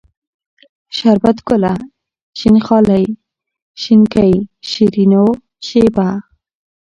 شربت 0.95 1.37
گله، 1.49 1.73
شين 2.37 2.57
خالۍ، 2.65 3.05
شينکۍ، 3.81 4.33
شيرينو، 4.69 5.25
شېبه 5.67 6.09